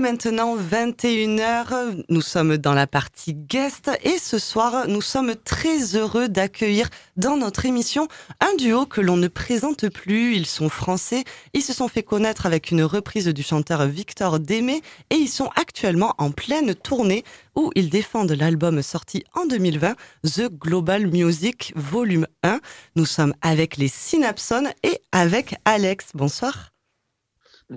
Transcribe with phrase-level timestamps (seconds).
[0.00, 5.94] est maintenant 21h, nous sommes dans la partie guest et ce soir nous sommes très
[5.94, 8.08] heureux d'accueillir dans notre émission
[8.40, 10.34] un duo que l'on ne présente plus.
[10.34, 14.80] Ils sont français, ils se sont fait connaître avec une reprise du chanteur Victor Démé
[15.10, 17.24] et ils sont actuellement en pleine tournée
[17.54, 22.60] où ils défendent l'album sorti en 2020, The Global Music Volume 1.
[22.96, 26.08] Nous sommes avec les Synapson et avec Alex.
[26.14, 26.69] Bonsoir.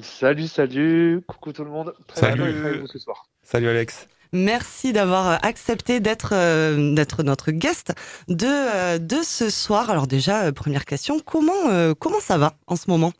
[0.01, 1.93] Salut, salut, coucou tout le monde.
[2.13, 2.87] salut.
[2.87, 3.27] ce soir.
[3.43, 4.07] Salut Alex.
[4.31, 7.93] Merci d'avoir accepté d'être euh, d'être notre guest
[8.27, 9.91] de euh, de ce soir.
[9.91, 13.13] Alors déjà euh, première question, comment comment ça va en ce moment?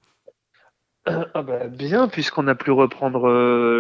[1.05, 3.30] Ah bah, bien puisqu'on a pu reprendre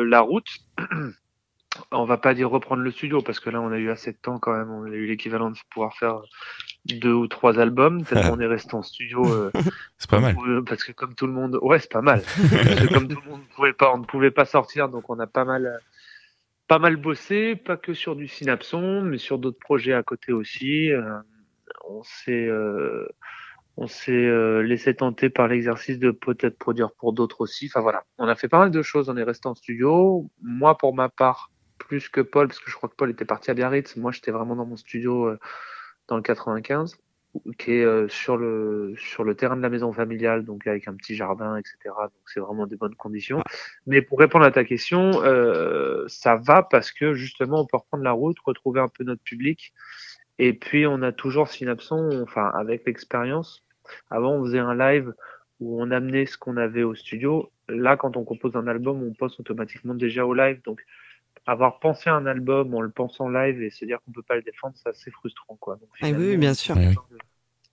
[0.03, 0.49] la route.
[1.91, 4.17] on va pas dire reprendre le studio parce que là on a eu assez de
[4.21, 4.69] temps quand même.
[4.69, 6.21] On a eu l'équivalent de pouvoir faire
[6.85, 8.03] deux ou trois albums.
[8.05, 9.25] Peut-être qu'on est resté en studio.
[9.25, 9.51] Euh,
[9.97, 10.35] c'est pas mal.
[10.65, 12.23] Parce que comme tout le monde, ouais, c'est pas mal.
[12.93, 15.45] comme tout le monde pouvait pas, on ne pouvait pas sortir, donc on a pas
[15.45, 15.79] mal,
[16.67, 20.91] pas mal bossé, pas que sur du Synapson, mais sur d'autres projets à côté aussi.
[20.91, 21.19] Euh,
[21.85, 23.07] on s'est, euh,
[23.77, 27.67] on s'est laissé tenter par l'exercice de peut-être produire pour d'autres aussi.
[27.67, 29.09] Enfin voilà, on a fait pas mal de choses.
[29.09, 30.29] On est resté en studio.
[30.41, 31.49] Moi, pour ma part,
[31.79, 33.95] plus que Paul, parce que je crois que Paul était parti à Biarritz.
[33.95, 35.35] Moi, j'étais vraiment dans mon studio
[36.15, 36.97] le 95,
[37.57, 40.95] qui est euh, sur le sur le terrain de la maison familiale, donc avec un
[40.95, 41.77] petit jardin, etc.
[41.85, 43.41] Donc c'est vraiment des bonnes conditions.
[43.87, 48.03] Mais pour répondre à ta question, euh, ça va parce que justement on peut reprendre
[48.03, 49.73] la route, retrouver un peu notre public,
[50.39, 53.65] et puis on a toujours Synapson, enfin avec l'expérience.
[54.09, 55.13] Avant on faisait un live
[55.59, 57.51] où on amenait ce qu'on avait au studio.
[57.69, 60.83] Là, quand on compose un album, on poste automatiquement déjà au live, donc
[61.45, 64.41] avoir pensé un album en le pensant live et se dire qu'on peut pas le
[64.41, 65.77] défendre, c'est assez frustrant, quoi.
[66.01, 66.75] ah oui, bien sûr.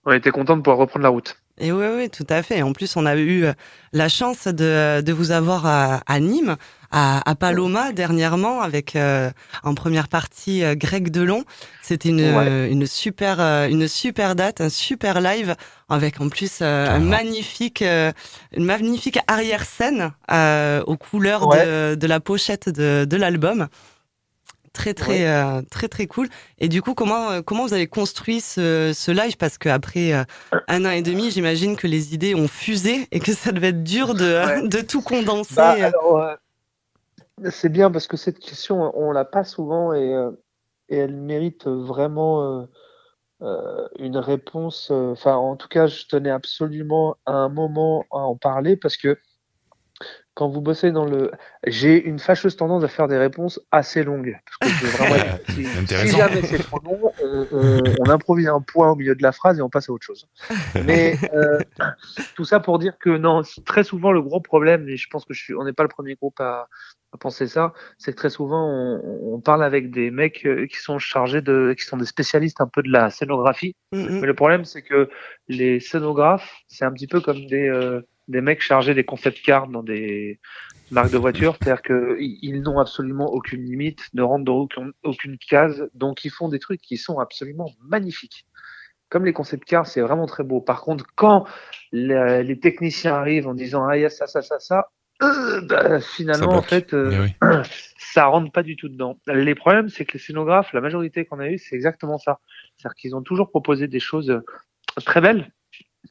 [0.05, 1.40] On était content de pouvoir reprendre la route.
[1.61, 2.63] Et oui, oui, tout à fait.
[2.63, 3.53] En plus, on a eu euh,
[3.93, 6.57] la chance de, de vous avoir à, à Nîmes,
[6.89, 9.29] à, à, Paloma dernièrement, avec euh,
[9.61, 11.45] en première partie euh, Greg Delon.
[11.83, 13.39] C'était une, une super
[13.69, 15.55] une super date, un super live
[15.89, 20.11] avec en plus un magnifique une magnifique arrière scène
[20.87, 23.67] aux couleurs de, de la pochette de, de l'album
[24.73, 26.27] très très euh, très très cool.
[26.57, 29.37] Et du coup, comment euh, comment vous avez construit ce, ce live?
[29.37, 30.23] Parce qu'après euh,
[30.67, 33.83] un an et demi, j'imagine que les idées ont fusé et que ça devait être
[33.83, 35.55] dur de, de tout condenser.
[35.55, 36.37] Bah,
[37.49, 40.29] c'est bien parce que cette question, on l'a pas souvent et,
[40.89, 42.67] et elle mérite vraiment
[43.97, 44.91] une réponse.
[44.91, 49.17] Enfin, en tout cas, je tenais absolument à un moment à en parler parce que
[50.33, 51.31] quand vous bossez dans le.
[51.67, 54.37] J'ai une fâcheuse tendance à faire des réponses assez longues.
[54.59, 55.37] Parce que vraiment...
[55.49, 57.11] si, jamais c'est trop long,
[57.51, 60.27] on, improvise un point au milieu de la phrase et on passe à autre chose.
[60.85, 61.59] Mais euh,
[62.35, 65.33] tout ça pour dire que non, très souvent le gros problème, et je pense que
[65.33, 66.67] je suis, on n'est pas le premier groupe à,
[67.13, 70.77] à penser ça, c'est que très souvent on, on, parle avec des mecs euh, qui
[70.77, 73.75] sont chargés de, qui sont des spécialistes un peu de la scénographie.
[73.93, 74.19] Mm-hmm.
[74.21, 75.09] Mais le problème c'est que
[75.47, 79.67] les scénographes, c'est un petit peu comme des euh, des mecs chargés des concept cars
[79.67, 80.39] dans des
[80.91, 84.67] marques de voitures, c'est-à-dire qu'ils n'ont absolument aucune limite, ne rentrent dans
[85.03, 88.45] aucune, case, donc ils font des trucs qui sont absolument magnifiques.
[89.09, 90.61] Comme les concept cars, c'est vraiment très beau.
[90.61, 91.45] Par contre, quand
[91.91, 94.89] les, techniciens arrivent en disant ah il y a ça ça ça ça,
[95.21, 97.27] euh, bah, finalement en fait euh,
[97.97, 99.17] ça rentre pas du tout dedans.
[99.27, 102.39] Les problèmes, c'est que les scénographes, la majorité qu'on a eu, c'est exactement ça.
[102.77, 104.41] C'est-à-dire qu'ils ont toujours proposé des choses
[105.05, 105.51] très belles,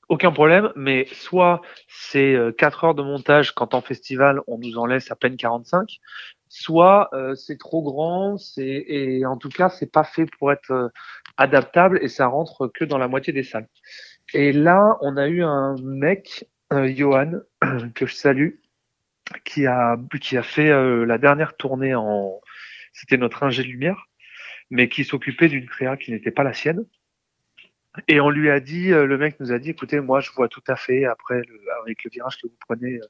[0.09, 4.79] aucun problème, mais soit c'est 4 euh, heures de montage quand en festival on nous
[4.79, 5.99] en laisse à peine 45,
[6.49, 10.71] soit euh, c'est trop grand, c'est et en tout cas c'est pas fait pour être
[10.71, 10.89] euh,
[11.37, 13.69] adaptable et ça rentre que dans la moitié des salles.
[14.35, 17.41] Et là, on a eu un mec, Johan,
[17.95, 18.51] que je salue,
[19.45, 20.71] qui a qui a fait
[21.05, 22.41] la dernière tournée en,
[22.93, 24.07] c'était notre ingé de lumière,
[24.71, 26.85] mais qui s'occupait d'une créa qui n'était pas la sienne.
[28.09, 30.49] Et on lui a dit, euh, le mec nous a dit, écoutez, moi, je vois
[30.49, 31.43] tout à fait, après,
[31.83, 33.07] avec le virage que vous prenez, euh,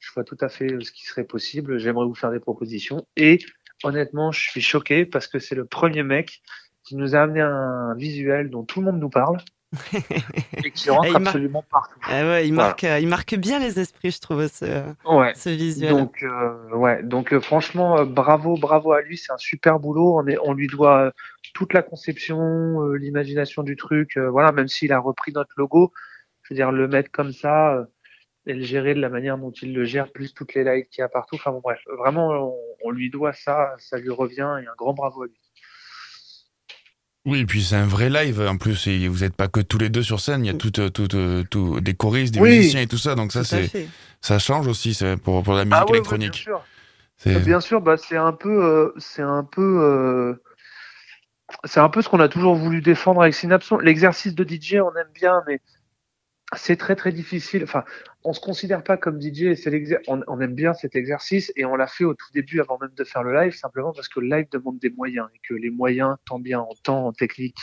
[0.00, 1.78] je vois tout à fait euh, ce qui serait possible.
[1.78, 3.06] J'aimerais vous faire des propositions.
[3.16, 3.38] Et
[3.84, 6.42] honnêtement, je suis choqué parce que c'est le premier mec
[6.82, 9.38] qui nous a amené un visuel dont tout le monde nous parle.
[10.64, 11.98] et qui rentre absolument partout.
[12.02, 14.82] Ah ouais, il, marque, il marque bien les esprits, je trouve, ce,
[15.34, 15.90] ce visuel.
[15.90, 16.24] Donc,
[16.72, 20.18] ouais, donc franchement, bravo, bravo à lui, c'est un super boulot.
[20.18, 21.12] On, est, on lui doit
[21.54, 25.92] toute la conception, euh, l'imagination du truc, euh, voilà, même s'il a repris notre logo,
[26.42, 27.84] je veux dire, le mettre comme ça euh,
[28.46, 31.00] et le gérer de la manière dont il le gère, plus toutes les likes qu'il
[31.00, 31.36] y a partout.
[31.36, 32.54] Enfin bon, bref, vraiment,
[32.84, 35.40] on, lui doit ça, ça lui revient et un grand bravo à lui.
[37.26, 38.86] Oui, et puis c'est un vrai live en plus.
[38.86, 40.44] Et vous n'êtes pas que tous les deux sur scène.
[40.44, 41.08] Il y a tout, tout,
[41.50, 43.14] tout, des choristes, des musiciens et tout ça.
[43.14, 43.70] Donc ça, c'est,
[44.20, 46.46] ça change aussi pour, pour la musique ah électronique.
[47.24, 50.38] Bien sûr, bah, c'est un peu, c'est un peu,
[51.64, 53.78] c'est un peu ce qu'on a toujours voulu défendre avec Synapson.
[53.78, 55.60] L'exercice de DJ, on aime bien, mais
[56.56, 57.62] c'est très très difficile.
[57.64, 57.84] Enfin,
[58.24, 59.54] on se considère pas comme DJ.
[59.54, 62.78] C'est on, on, aime bien cet exercice et on l'a fait au tout début avant
[62.80, 65.54] même de faire le live, simplement parce que le live demande des moyens et que
[65.54, 67.58] les moyens, tant bien en temps, en technique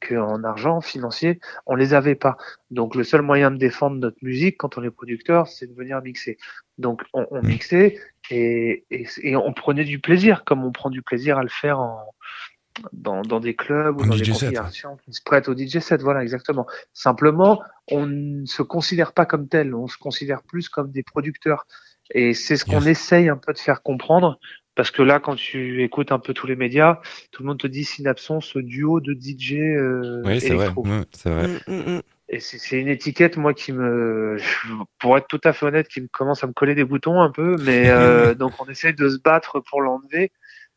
[0.00, 2.36] qu'en argent financier, on les avait pas.
[2.70, 6.00] Donc le seul moyen de défendre notre musique quand on est producteur, c'est de venir
[6.02, 6.38] mixer.
[6.78, 7.98] Donc on, on mixait
[8.30, 11.80] et, et, et on prenait du plaisir, comme on prend du plaisir à le faire
[11.80, 12.13] en
[12.92, 16.02] dans, dans des clubs ou dans des configurations qui se prêtent au DJ set.
[16.02, 16.66] Voilà, exactement.
[16.92, 21.66] Simplement, on ne se considère pas comme tel, on se considère plus comme des producteurs.
[22.10, 24.38] Et c'est ce qu'on essaye un peu de faire comprendre.
[24.74, 27.00] Parce que là, quand tu écoutes un peu tous les médias,
[27.30, 30.70] tout le monde te dit Synapson, ce duo de DJ euh, oui, c'est vrai.
[31.12, 31.46] c'est vrai.
[31.46, 32.02] Mm, mm, mm.
[32.30, 34.38] Et c'est une étiquette, moi, qui me,
[34.98, 37.30] pour être tout à fait honnête, qui me commence à me coller des boutons un
[37.30, 37.56] peu.
[37.62, 40.32] Mais euh, donc, on essaie de se battre pour l'enlever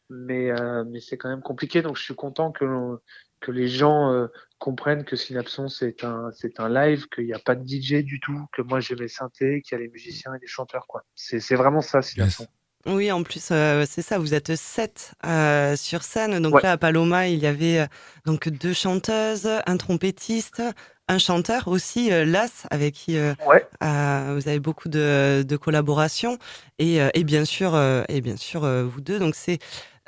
[0.10, 1.82] mais, euh, mais c'est quand même compliqué.
[1.82, 3.00] Donc je suis content que,
[3.40, 4.28] que les gens euh,
[4.60, 8.20] comprennent que Synapson c'est un, c'est un live, qu'il n'y a pas de DJ du
[8.20, 10.88] tout, que moi j'ai mes synthés, qu'il y a les musiciens et les chanteurs.
[10.88, 11.04] Quoi.
[11.16, 12.48] C'est, c'est vraiment ça, Synapson.
[12.86, 16.40] Oui, en plus, euh, c'est ça, vous êtes sept euh, sur scène.
[16.40, 17.86] Donc là, à Paloma, il y avait
[18.26, 20.64] donc deux chanteuses, un trompettiste,
[21.10, 23.68] un chanteur aussi, Las, avec qui ouais.
[23.82, 26.38] vous avez beaucoup de, de collaborations.
[26.80, 27.78] Et, et bien sûr,
[28.08, 29.20] et bien sûr vous deux.
[29.20, 29.60] Donc c'est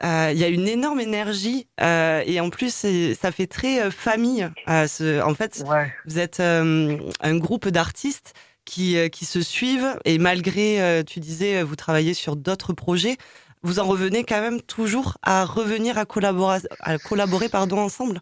[0.04, 2.86] euh, il y a une énorme énergie euh, et en plus
[3.20, 4.50] ça fait très euh, famille.
[4.68, 5.64] Ce, en fait,
[6.06, 8.34] vous êtes un groupe d'artistes
[8.66, 13.18] qui, qui se suivent et malgré, tu disais, vous travaillez sur d'autres projets,
[13.64, 18.22] vous en revenez quand même toujours à revenir à collaborer, à collaborer pardon, ensemble?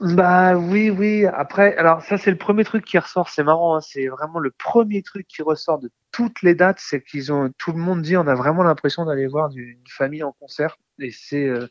[0.00, 1.24] Bah oui, oui.
[1.24, 3.30] Après, alors ça c'est le premier truc qui ressort.
[3.30, 3.76] C'est marrant.
[3.76, 3.80] Hein.
[3.80, 7.72] C'est vraiment le premier truc qui ressort de toutes les dates, c'est qu'ils ont tout
[7.72, 11.48] le monde dit on a vraiment l'impression d'aller voir une famille en concert et c'est
[11.48, 11.66] euh,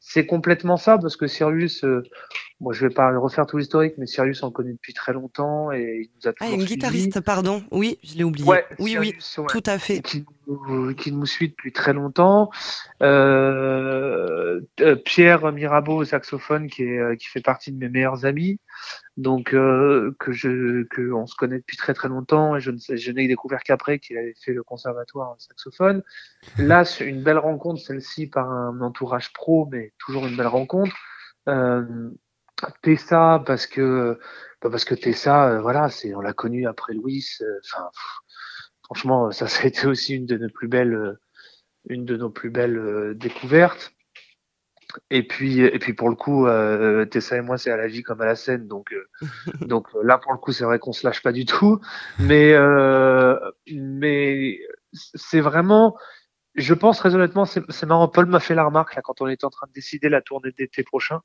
[0.00, 2.02] c'est complètement ça parce que Sirius, euh,
[2.60, 6.02] moi je vais pas refaire tout l'historique, mais Sirius on connaît depuis très longtemps et
[6.02, 7.62] il nous a toujours Ah, une guitariste, pardon.
[7.70, 8.48] Oui, je l'ai oublié.
[8.78, 9.14] oui, oui,
[9.48, 10.00] tout à fait.
[10.00, 10.24] Qui,
[10.96, 12.50] qui, nous suit depuis très longtemps.
[13.02, 18.58] Euh, euh Pierre Mirabeau au saxophone qui est qui fait partie de mes meilleurs amis
[19.18, 22.78] donc euh, que je que on se connaît depuis très très longtemps et je ne
[22.78, 26.02] sais, je n'ai découvert qu'après qu'il avait fait le conservatoire en saxophone.
[26.58, 30.96] Là, c'est une belle rencontre, celle-ci par un entourage pro, mais toujours une belle rencontre.
[31.48, 32.10] Euh,
[32.82, 34.18] Tessa parce que
[34.62, 37.24] bah, parce que Tessa, euh, voilà, c'est on l'a connu après Louis.
[37.40, 37.88] Euh, enfin,
[38.84, 41.16] franchement, ça, ça a été aussi une de nos plus belles
[41.88, 43.92] une de nos plus belles découvertes.
[45.10, 48.02] Et puis, et puis pour le coup, euh, Tessa et moi, c'est à la vie
[48.02, 48.66] comme à la scène.
[48.66, 49.06] Donc, euh,
[49.66, 51.80] donc euh, là, pour le coup, c'est vrai qu'on se lâche pas du tout.
[52.18, 53.38] Mais, euh,
[53.70, 54.58] mais
[54.92, 55.96] c'est vraiment,
[56.54, 58.08] je pense très honnêtement, c'est marrant.
[58.08, 60.52] Paul m'a fait la remarque là quand on était en train de décider la tournée
[60.52, 61.20] d'été prochain.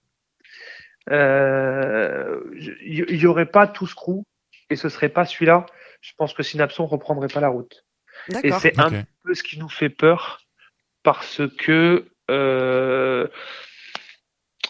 [1.07, 2.39] Il euh,
[2.81, 4.23] y, aurait pas tout ce crew
[4.69, 5.65] et ce serait pas celui-là.
[6.01, 7.85] Je pense que Synapson reprendrait pas la route.
[8.43, 10.41] Et c'est un peu ce qui nous fait peur
[11.03, 13.27] parce que euh,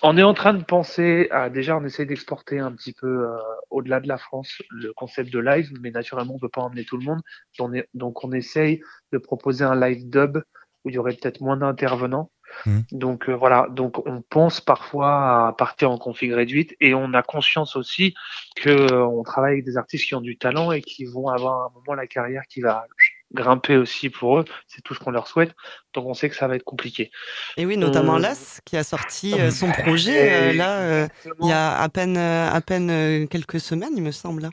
[0.02, 3.38] on est en train de penser à déjà on essaie d'exporter un petit peu euh,
[3.70, 6.98] au-delà de la France le concept de live, mais naturellement on peut pas emmener tout
[6.98, 7.22] le monde.
[7.60, 8.82] Donc on, donc on essaye
[9.12, 10.44] de proposer un live dub
[10.84, 12.32] où il y aurait peut-être moins d'intervenants.
[12.66, 12.80] Mmh.
[12.92, 17.24] Donc euh, voilà, donc on pense parfois à partir en config réduite et on a
[17.24, 18.14] conscience aussi
[18.56, 21.66] que on travaille avec des artistes qui ont du talent et qui vont avoir à
[21.66, 22.86] un moment la carrière qui va
[23.34, 24.46] grimper aussi pour eux.
[24.68, 25.54] C'est tout ce qu'on leur souhaite.
[25.94, 27.12] Donc on sait que ça va être compliqué.
[27.58, 28.20] Et oui, notamment euh...
[28.20, 31.08] Las qui a sorti euh, son projet euh, là euh,
[31.42, 34.50] il y a à peine à peine quelques semaines, il me semble.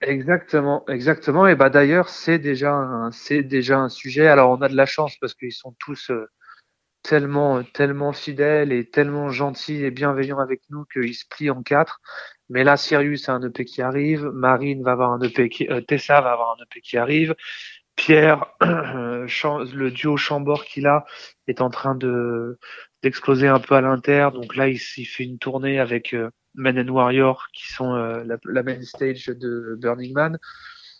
[0.00, 1.46] Exactement, exactement.
[1.46, 4.26] Et bah d'ailleurs c'est déjà c'est déjà un sujet.
[4.26, 6.10] Alors on a de la chance parce qu'ils sont tous
[7.04, 12.00] tellement tellement fidèles et tellement gentils et bienveillants avec nous qu'ils se plient en quatre.
[12.48, 16.20] Mais là, Sirius a un EP qui arrive, Marine va avoir un EP qui, Tessa
[16.20, 17.34] va avoir un EP qui arrive,
[17.96, 21.04] Pierre, le duo Chambord qu'il a
[21.46, 22.58] est en train de
[23.02, 24.30] d'exploser un peu à l'inter.
[24.32, 28.62] Donc là, il, fait une tournée avec euh, Men and Warrior qui sont euh, la,
[28.62, 30.38] main stage de Burning Man.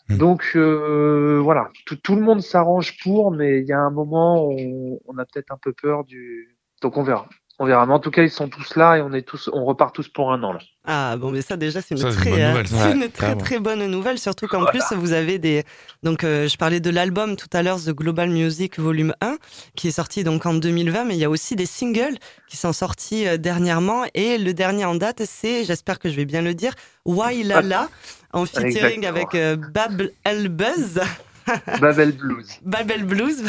[0.09, 0.17] Hmm.
[0.17, 4.45] Donc euh, voilà, tout, tout, le monde s'arrange pour, mais il y a un moment
[4.45, 6.55] où on, on a peut-être un peu peur du.
[6.81, 7.27] Donc on verra.
[7.57, 7.85] On verra.
[7.85, 10.09] Mais en tout cas, ils sont tous là et on est tous, on repart tous
[10.09, 10.59] pour un an là.
[10.87, 14.45] Ah bon, mais ça déjà c'est une, très, euh, une, très très bonne nouvelle, surtout
[14.45, 15.63] qu'en plus vous avez des.
[16.03, 19.37] Donc euh, je parlais de l'album tout à l'heure, The Global Music Volume 1,
[19.75, 22.73] qui est sorti donc en 2020, mais il y a aussi des singles qui sont
[22.73, 26.53] sortis euh, dernièrement et le dernier en date c'est, j'espère que je vais bien le
[26.53, 26.73] dire,
[27.05, 27.89] Why Lala
[28.35, 29.29] en featuring avec
[29.71, 30.99] Bab El Buzz.
[31.79, 32.47] Babel Blues.
[32.63, 33.43] Babel Blues,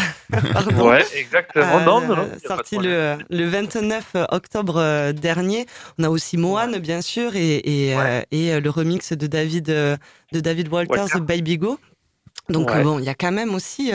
[0.52, 0.90] pardon.
[0.90, 1.80] Ouais, exactement.
[1.80, 5.66] non, non, non, sorti le, le 29 octobre dernier.
[5.98, 7.96] On a aussi Mohan, bien sûr, et, et,
[8.30, 9.98] et, le remix de David, de
[10.40, 11.78] David Walters, Baby Go.
[12.50, 13.92] Donc bon, il y a quand même aussi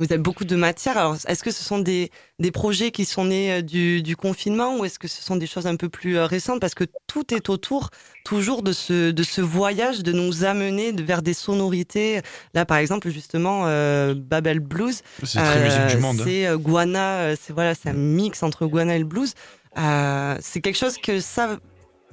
[0.00, 0.96] vous avez beaucoup de matière.
[0.96, 4.78] Alors, est-ce que ce sont des, des projets qui sont nés euh, du, du confinement
[4.78, 6.58] ou est-ce que ce sont des choses un peu plus euh, récentes?
[6.58, 7.90] Parce que tout est autour
[8.24, 12.22] toujours de ce, de ce voyage, de nous amener vers des sonorités.
[12.54, 15.02] Là, par exemple, justement, euh, Babel Blues.
[15.22, 16.20] C'est très musique du monde.
[16.20, 16.24] Hein.
[16.24, 19.34] C'est Guana, c'est voilà, un mix entre Guana et le blues.
[19.76, 21.58] c'est quelque chose que ça,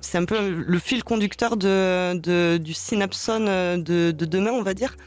[0.01, 3.39] c'est un peu le fil conducteur de, de du synapson
[3.77, 4.98] de, de demain, on va dire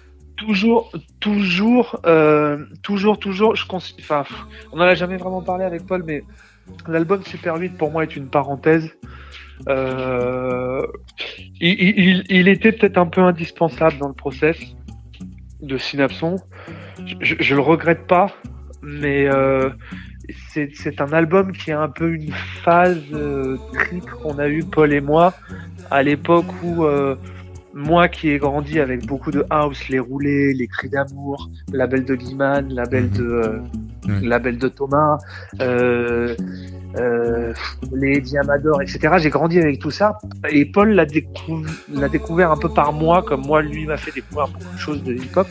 [0.40, 4.24] toujours, toujours, euh, toujours, toujours, je enfin,
[4.72, 6.24] on n'en a jamais vraiment parlé avec Paul, mais
[6.88, 8.90] l'album Super 8 pour moi est une parenthèse.
[9.68, 10.86] Euh,
[11.60, 14.56] il, était peut-être un peu indispensable dans le process
[15.60, 16.36] de Synapson.
[17.20, 18.34] Je, je, le regrette pas,
[18.82, 19.68] mais euh,
[20.48, 22.32] c'est un album qui a un peu une
[22.62, 23.04] phase
[23.74, 25.34] trip qu'on a eu Paul et moi
[25.90, 26.86] à l'époque où
[27.74, 32.04] moi qui ai grandi avec beaucoup de house, les roulés, les cris d'amour, la belle
[32.04, 33.60] de Guiman, la belle de, euh,
[34.22, 35.18] la belle de Thomas,
[35.60, 36.34] euh,
[36.96, 37.52] euh,
[37.92, 39.14] les Diamador, etc.
[39.18, 40.18] J'ai grandi avec tout ça
[40.50, 44.74] et Paul l'a découvert un peu par moi, comme moi lui m'a fait découvrir beaucoup
[44.74, 45.46] de choses de hip-hop.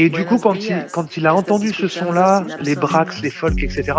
[0.00, 3.60] Et du coup, quand il, quand il a entendu ce son-là, les brax, les folk,
[3.60, 3.98] etc.,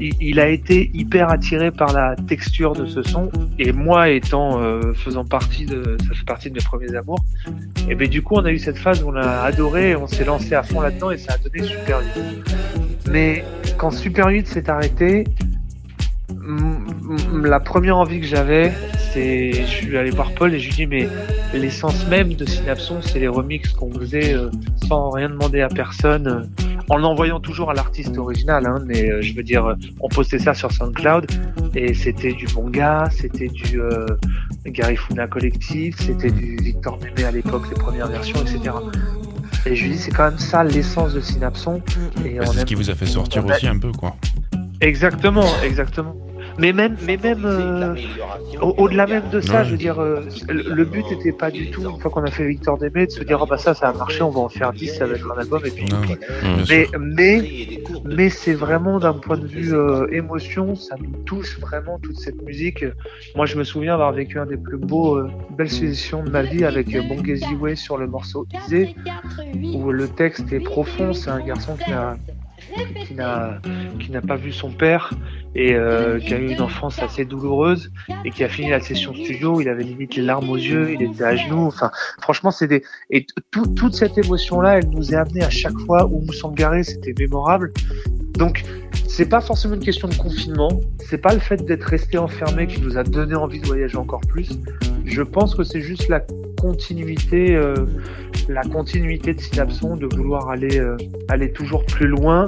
[0.00, 3.30] il, a été hyper attiré par la texture de ce son.
[3.58, 7.22] Et moi, étant euh, faisant partie de, ça fait partie de mes premiers amours.
[7.90, 10.24] Et ben du coup, on a eu cette phase où on a adoré, on s'est
[10.24, 13.10] lancé à fond là-dedans et ça a donné Super 8.
[13.10, 13.44] Mais
[13.76, 15.24] quand Super 8 s'est arrêté,
[17.42, 18.72] la première envie que j'avais,
[19.12, 21.06] c'est, je suis allé voir Paul et je lui dis mais
[21.58, 24.50] l'essence même de Synapson, c'est les remixes qu'on faisait euh,
[24.86, 28.66] sans rien demander à personne, euh, en l'envoyant toujours à l'artiste original.
[28.66, 31.26] Hein, mais euh, je veux dire, on postait ça sur SoundCloud
[31.74, 33.80] et c'était du bon gars, c'était du
[34.66, 38.74] Gary Funa collectif, c'était du Victor Mémé à l'époque, les premières versions, etc.
[39.66, 41.80] Et je lui dis c'est quand même ça l'essence de Synapson.
[42.24, 44.16] Et c'est ce qui vous a fait sortir aussi un peu quoi.
[44.80, 46.14] Exactement, exactement.
[46.58, 47.94] Mais même, mais même euh,
[48.60, 51.98] au-delà même de ça, je veux dire, euh, le but n'était pas du tout, une
[52.00, 54.22] fois qu'on a fait Victor Démé, de se dire, oh bah ça, ça a marché,
[54.22, 55.88] on va en faire 10, ça va être un album, et puis.
[56.68, 61.98] mais, mais, mais c'est vraiment d'un point de vue euh, émotion, ça me touche vraiment
[61.98, 62.84] toute cette musique.
[63.34, 65.20] Moi, je me souviens avoir vécu un des plus beaux,
[65.56, 68.94] belles sessions de ma vie avec Bongezi Way sur le morceau Isé,
[69.74, 72.16] où le texte est profond, c'est un garçon qui a
[74.00, 75.12] qui n'a pas vu son père
[75.54, 77.92] et euh, qui a eu une enfance assez douloureuse
[78.24, 81.02] et qui a fini la session studio il avait limite les larmes aux yeux il
[81.02, 81.66] était à genoux.
[81.66, 81.90] Enfin
[82.20, 86.06] franchement c'est des et toute cette émotion là elle nous est amenée à chaque fois
[86.06, 87.72] où garés c'était mémorable.
[88.38, 88.62] Donc
[89.06, 92.80] c'est pas forcément une question de confinement c'est pas le fait d'être resté enfermé qui
[92.80, 94.50] nous a donné envie de voyager encore plus.
[95.04, 96.20] Je pense que c'est juste la
[96.64, 97.74] continuité euh,
[98.48, 100.96] la continuité de Synapson, de vouloir aller, euh,
[101.28, 102.46] aller toujours plus loin.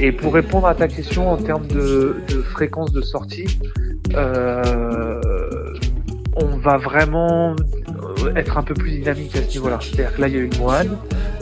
[0.00, 2.16] Et pour répondre à ta question en termes de,
[2.52, 3.58] fréquence de sortie,
[4.14, 5.20] euh,
[6.36, 7.54] on va vraiment
[8.36, 9.78] être un peu plus dynamique à ce niveau-là.
[9.82, 10.90] C'est-à-dire que là, il y a eu le Mohan,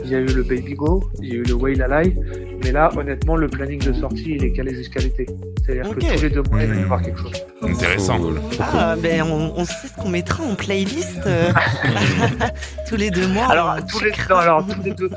[0.04, 2.18] il y a eu le Baby Go, il y a eu le Whale Alive,
[2.64, 5.26] mais là, honnêtement, le planning de sortie, il est calé jusqu'à l'été.
[5.70, 7.32] C'est-à-dire que tous les deux mois, il va y avoir quelque chose.
[7.62, 8.18] Intéressant.
[8.60, 11.20] Ah, ben, on, sait ce qu'on mettra en playlist
[12.90, 13.46] tous les deux mois.
[13.46, 15.10] Alors, tous les, alors tous les deux,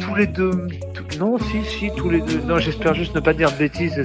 [0.00, 0.68] tous les deux,
[1.18, 2.40] non, si, si, tous les deux.
[2.42, 4.00] Non, j'espère juste ne pas dire de bêtises.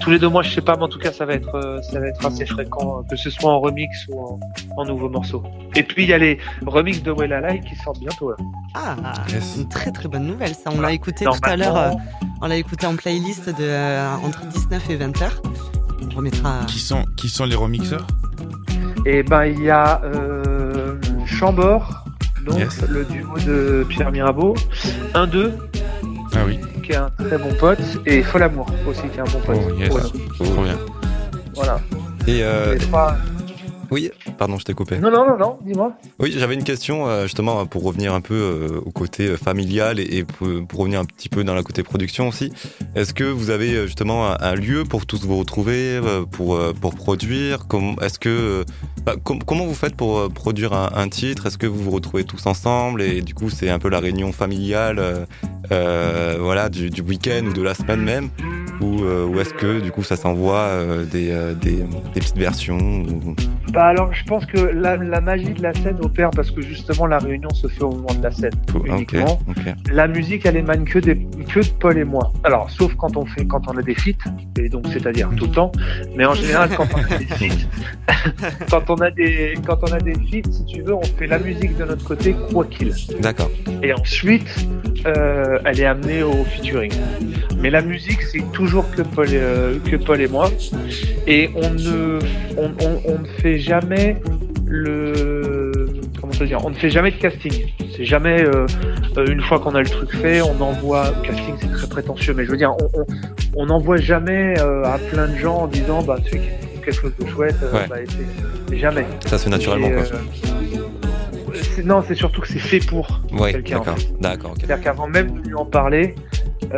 [0.00, 1.82] Tous les deux mois, je sais pas, mais en tout cas, ça va être, euh,
[1.82, 4.40] ça va être assez fréquent, que ce soit en remix ou en,
[4.78, 5.42] en nouveau morceau.
[5.76, 8.30] Et puis, il y a les remix de Well Alive qui sortent bientôt.
[8.30, 8.36] Là.
[8.74, 8.96] Ah,
[9.56, 10.54] une très très bonne nouvelle.
[10.54, 11.76] Ça, on l'a écouté tout à l'heure.
[11.76, 11.90] Euh,
[12.40, 15.42] on l'a écouté en playlist de euh, entre 19 et 20 heures.
[16.02, 16.60] On remettra.
[16.66, 18.06] Qui sont qui sont les remixeurs?
[19.06, 22.04] Eh ben il y a euh, Chambord,
[22.48, 24.54] donc le duo de Pierre Mirabeau,
[25.14, 25.52] 1-2.
[26.34, 26.58] Ah oui.
[26.82, 29.58] Qui est un très bon pote et Folamour aussi qui est un bon pote.
[29.68, 29.90] Oh yes.
[30.38, 30.78] Trop bien.
[31.54, 31.80] Voilà.
[32.26, 32.76] Et euh...
[33.90, 34.98] Oui, pardon, je t'ai coupé.
[34.98, 35.92] Non, non, non, non, dis-moi.
[36.18, 39.98] Oui, j'avais une question euh, justement pour revenir un peu euh, au côté euh, familial
[39.98, 42.52] et pour revenir un petit peu dans la côté production aussi.
[42.94, 46.00] Est-ce que vous avez justement un lieu pour tous vous retrouver,
[46.32, 47.60] pour pour produire?
[48.02, 48.64] Est-ce que
[49.04, 51.46] bah, comment vous faites pour produire un, titre?
[51.46, 54.32] Est-ce que vous vous retrouvez tous ensemble et du coup c'est un peu la réunion
[54.32, 55.26] familiale,
[55.70, 58.28] voilà, du, du week-end ou de la semaine même?
[58.80, 61.78] Ou, euh, ou est-ce que du coup ça s'envoie euh, des, des,
[62.14, 63.34] des petites versions ou-
[63.78, 67.06] Bah alors, je pense que la, la magie de la scène opère parce que justement
[67.06, 68.50] la réunion se fait au moment de la scène
[68.84, 69.38] uniquement.
[69.92, 71.14] La musique, elle émane que, des,
[71.48, 72.32] que de Paul et moi.
[72.42, 74.18] Alors, sauf quand on fait, quand on a des feats,
[74.58, 75.70] et donc c'est-à-dire tout le temps.
[76.16, 77.68] Mais en général, quand on a des feats,
[78.68, 81.38] quand on a des, quand on a des feats, si tu veux, on fait la
[81.38, 82.92] musique de notre côté, quoi qu'il.
[83.20, 83.48] D'accord.
[83.84, 84.66] Et ensuite,
[85.06, 86.90] euh, elle est amenée au featuring.
[87.60, 90.50] Mais la musique, c'est toujours que Paul, et, euh, que Paul et moi.
[91.28, 92.18] Et on ne,
[92.56, 94.16] on, on- on ne fait jamais
[94.66, 95.72] le,
[96.20, 97.52] comment te dire, on ne fait jamais de casting.
[97.96, 98.66] C'est jamais euh,
[99.16, 101.12] euh, une fois qu'on a le truc fait, on envoie.
[101.22, 103.04] Casting, c'est très prétentieux, mais je veux dire, on, on,
[103.56, 107.12] on n'envoie jamais euh, à plein de gens en disant, bah, qui trouve quelque chose
[107.20, 107.86] de chouette, euh, Ouais.
[107.88, 107.96] bah,
[108.76, 109.04] jamais.
[109.26, 110.02] Ça se fait naturellement Et, quoi.
[111.84, 113.20] non, c'est surtout que c'est fait pour.
[113.32, 113.96] Ouais, quelqu'un, en d'accord.
[114.20, 114.56] D'accord, ok.
[114.60, 116.14] C'est-à-dire qu'avant même de lui en parler,
[116.62, 116.68] tu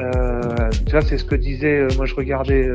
[1.02, 2.68] c'est ce que disait, moi je regardais,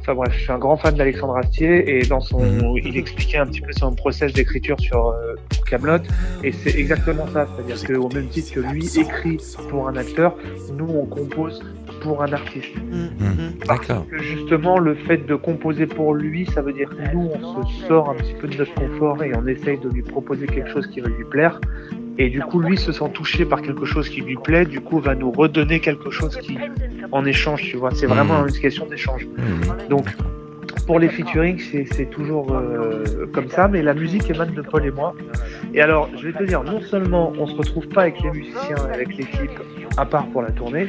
[0.00, 2.76] enfin bref, je suis un grand fan d'Alexandre Astier et dans son, Mhm.
[2.84, 5.34] il expliquait un petit peu son process d'écriture sur euh,
[5.68, 5.98] Camelot
[6.42, 9.38] et c'est exactement ça, c'est-à-dire qu'au même titre que lui écrit
[9.68, 10.36] pour un acteur,
[10.76, 11.62] nous on compose
[12.02, 12.74] pour un artiste.
[12.76, 13.52] Mm, mm.
[13.66, 14.06] Parce D'accord.
[14.10, 17.86] que justement, le fait de composer pour lui, ça veut dire que nous, on se
[17.86, 20.86] sort un petit peu de notre confort et on essaye de lui proposer quelque chose
[20.86, 21.60] qui va lui plaire.
[22.18, 24.98] Et du coup, lui se sent touché par quelque chose qui lui plaît, du coup,
[25.00, 26.58] va nous redonner quelque chose qui,
[27.12, 27.90] en échange, tu vois.
[27.92, 28.48] C'est vraiment Mhm.
[28.48, 29.26] une question d'échange.
[29.26, 29.88] Hmm.
[29.88, 30.06] Donc,
[30.86, 34.84] pour les featuring, c'est c'est toujours euh, comme ça, mais la musique émane de Paul
[34.84, 35.14] et moi.
[35.72, 38.76] Et alors, je vais te dire, non seulement on se retrouve pas avec les musiciens,
[38.92, 39.50] avec l'équipe,
[39.96, 40.88] à part pour la tournée,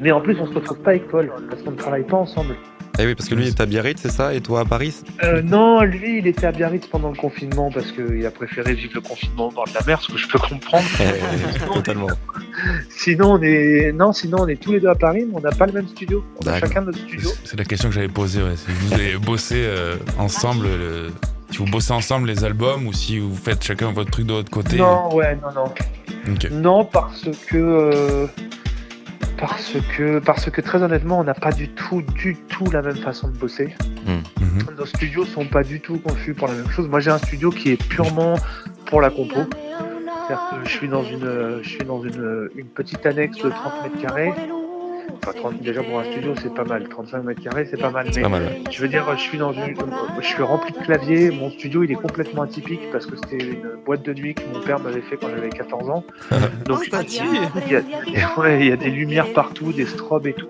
[0.00, 2.54] mais en plus on se retrouve pas avec Paul, parce qu'on ne travaille pas ensemble.
[2.98, 4.94] Eh oui, parce que lui il est à Biarritz, c'est ça, et toi à Paris?
[5.22, 8.92] Euh, non, lui, il était à Biarritz pendant le confinement parce qu'il a préféré vivre
[8.94, 10.84] le confinement au bord de la mer, ce que je peux comprendre.
[11.00, 12.08] Eh, Totalement.
[12.90, 15.50] Sinon, on est, non, sinon on est tous les deux à Paris, mais on n'a
[15.50, 16.24] pas le même studio.
[16.42, 17.28] On a chacun notre studio.
[17.44, 18.42] C'est c'est la question que j'avais posée.
[18.42, 18.56] Ouais.
[18.56, 21.10] Si vous avez bossé euh, ensemble, le-
[21.50, 24.50] si vous bossez ensemble les albums ou si vous faites chacun votre truc de votre
[24.50, 24.76] côté.
[24.78, 25.74] Non, ouais, non, non.
[26.50, 28.26] Non, parce que, euh,
[29.38, 32.96] parce que, parce que très honnêtement, on n'a pas du tout, du tout la même
[32.96, 33.74] façon de bosser.
[34.06, 34.76] Mhm.
[34.78, 36.88] Nos studios sont pas du tout conçus pour la même chose.
[36.88, 38.34] Moi, j'ai un studio qui est purement
[38.86, 39.40] pour la compo.
[40.28, 44.02] Que je suis dans une, je suis dans une, une petite annexe de 30 mètres
[44.02, 44.32] carrés.
[45.14, 46.88] Enfin, 30 déjà pour un studio, c'est pas mal.
[46.88, 48.06] 35 mètres carrés, c'est pas mal.
[48.14, 48.42] Mais pas mal.
[48.42, 48.60] ouais.
[48.70, 49.74] je veux dire, je suis dans une,
[50.20, 51.30] je suis rempli de claviers.
[51.30, 54.60] Mon studio, il est complètement atypique parce que c'était une boîte de nuit que mon
[54.60, 56.04] père m'avait fait quand j'avais 14 ans.
[56.68, 57.22] Oh, ça tue.
[57.66, 60.26] il y, a, il y a- ouais, il y a des lumières partout, des strobes
[60.26, 60.48] et tout.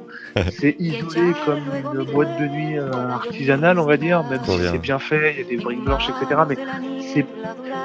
[0.50, 1.60] C'est isolé comme
[1.94, 5.34] une boîte de nuit euh, artisanale, on va dire, même Trop si c'est bien fait,
[5.34, 6.40] il y a des briques blanches, etc.
[6.48, 6.56] Mais
[7.12, 7.26] c'est,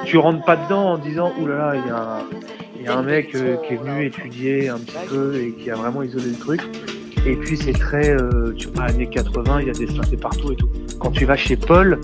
[0.04, 2.18] tu rentres pas dedans en disant, oulala, il y a un,
[2.82, 5.70] il y a un mec euh, qui est venu étudier un petit peu et qui
[5.70, 6.60] a vraiment isolé le truc.
[7.24, 10.52] Et puis c'est très, euh, tu vois, années 80, il y a des synthés partout
[10.52, 10.68] et tout.
[10.98, 12.00] Quand tu vas chez Paul,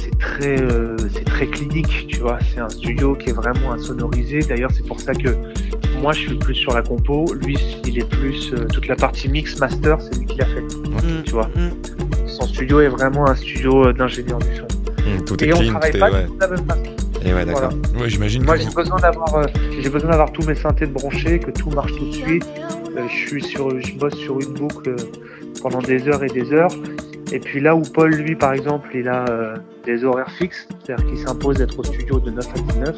[0.00, 2.38] c'est très, euh, c'est très clinique, tu vois.
[2.54, 4.38] C'est un studio qui est vraiment insonorisé.
[4.40, 5.30] D'ailleurs, c'est pour ça que
[6.00, 7.24] moi, je suis plus sur la compo.
[7.44, 10.60] Lui, il est plus euh, toute la partie mix master, c'est lui qui l'a fait.
[10.60, 11.48] Mm, Tu vois.
[11.56, 12.28] mm.
[12.28, 14.66] Son studio est vraiment un studio d'ingénieur du son.
[15.24, 16.00] Tout est Et on clean, travaille tout est.
[16.00, 16.22] pas Ouais.
[16.22, 16.95] du tout de la même façon.
[17.26, 17.72] Et ouais, d'accord.
[18.00, 19.44] Ouais, j'imagine Moi, que j'ai vous- besoin d'avoir, euh,
[19.80, 22.46] j'ai besoin d'avoir tous mes synthés de branchés, que tout marche tout de suite.
[22.96, 24.96] Euh, je suis sur, je bosse sur une boucle euh,
[25.60, 26.70] pendant des heures et des heures.
[27.32, 31.04] Et puis là où Paul, lui, par exemple, il a euh, des horaires fixes, c'est-à-dire
[31.06, 32.96] qu'il s'impose d'être au studio de 9 à 19.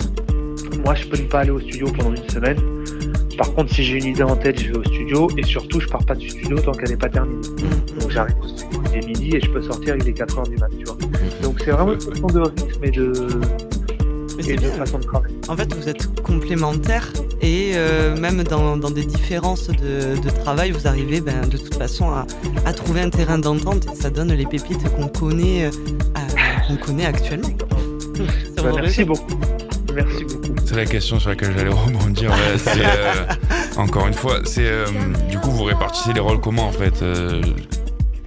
[0.85, 2.59] Moi, je peux ne pas aller au studio pendant une semaine.
[3.39, 5.29] Par contre, si j'ai une idée en tête, je vais au studio.
[5.39, 7.41] Et surtout, je pars pas du studio tant qu'elle n'est pas terminée.
[7.99, 10.49] Donc j'arrive au studio, il est midi et je peux sortir, il est 4 heures
[10.49, 10.97] du mat, tu vois.
[11.43, 13.13] Donc c'est vraiment une question de rythme et de,
[14.39, 14.71] et c'est de bien.
[14.73, 15.35] façon de travailler.
[15.49, 17.09] En fait, vous êtes complémentaires
[17.43, 21.75] et euh, même dans, dans des différences de, de travail, vous arrivez ben, de toute
[21.75, 22.27] façon à,
[22.65, 25.71] à trouver un terrain d'entente et ça donne les pépites qu'on connaît, euh,
[26.67, 27.49] qu'on connaît actuellement.
[28.55, 29.39] C'est Bah, merci beaucoup.
[29.95, 30.55] Merci beaucoup.
[30.67, 32.31] C'est la question sur laquelle j'allais rebondir.
[32.31, 33.25] ouais, c'est, euh,
[33.77, 34.85] encore une fois, c'est euh,
[35.31, 37.41] du coup vous répartissez les rôles comment en fait euh,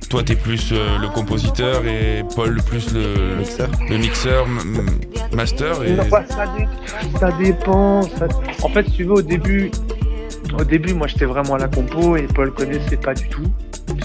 [0.09, 3.69] Toi t'es plus euh, le compositeur et Paul plus le, Mixeur.
[3.89, 4.87] le mixeur, m-
[5.35, 6.23] master et Non, ça,
[6.57, 6.67] dé-
[7.19, 8.01] ça dépend.
[8.03, 8.27] ça-
[8.63, 9.71] En fait, si tu veux, au début,
[10.59, 13.43] au début, moi, j'étais vraiment à la compo et Paul connaissait pas du tout.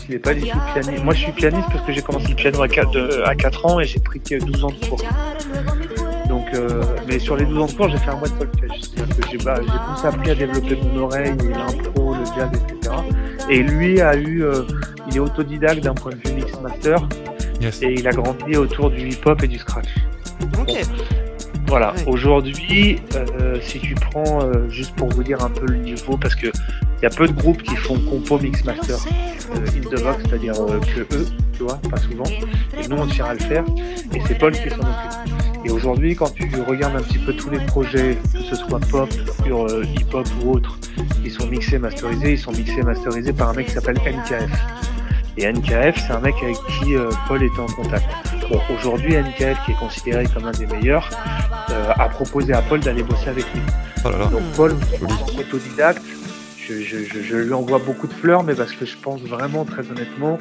[0.08, 1.04] Il n'est pas du tout pianiste.
[1.04, 3.66] Moi, je suis pianiste parce que j'ai commencé le piano à 4, de- à 4
[3.66, 5.02] ans et j'ai pris que 12 ans de cours.
[6.28, 8.80] Donc, euh, mais sur les 12 ans de cours, j'ai fait un mois de solfège.
[8.82, 12.94] C'est-à-dire que j'ai bah, plus appris à développer mon oreille, et l'impro, le jazz, etc.
[13.50, 14.62] Et lui a eu, euh,
[15.08, 16.98] il est autodidacte d'un point de vue mix master
[17.60, 17.80] yes.
[17.82, 19.88] et il a grandi autour du hip-hop et du scratch.
[20.60, 20.72] Ok.
[21.68, 22.04] Voilà, Ouais.
[22.06, 26.34] aujourd'hui, euh, si tu prends, euh, juste pour vous dire un peu le niveau, parce
[26.34, 26.46] que
[26.98, 28.96] Il y a peu de groupes qui font compo mix master
[29.54, 32.24] euh, in the box, c'est-à-dire euh, que eux, tu vois, pas souvent.
[32.24, 33.64] Et nous, on tient à le faire.
[34.14, 35.34] Et c'est Paul qui s'en occupe.
[35.66, 39.10] Et aujourd'hui, quand tu regardes un petit peu tous les projets, que ce soit pop,
[39.44, 40.78] sur euh, hip-hop ou autres,
[41.22, 44.50] qui sont mixés, masterisés, ils sont mixés, masterisés par un mec qui s'appelle NKF.
[45.38, 46.94] Et NKF, c'est un mec avec qui
[47.28, 48.06] Paul était en contact.
[48.50, 51.10] Bon, aujourd'hui, NKF, qui est considéré comme un des meilleurs,
[51.68, 53.60] a proposé à Paul d'aller bosser avec lui.
[54.04, 54.26] Oh là là.
[54.26, 54.74] Donc Paul,
[55.38, 56.02] autodidacte,
[56.58, 59.88] je, je, je, lui envoie beaucoup de fleurs, mais parce que je pense vraiment, très
[59.90, 60.38] honnêtement,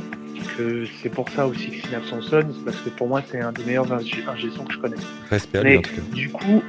[0.58, 3.64] que c'est pour ça aussi que Synapse sonne, parce que pour moi, c'est un des
[3.64, 4.96] meilleurs ingé sons que je connais.
[5.30, 6.02] Respect à mais en tout cas.
[6.14, 6.64] du coup.